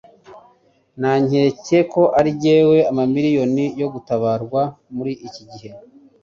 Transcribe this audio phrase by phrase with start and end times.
[0.99, 2.77] Nta nkeka ko ari jewe?
[2.91, 4.61] Amamiliyoni yo gutabarwa
[4.95, 5.69] muri iki gihe?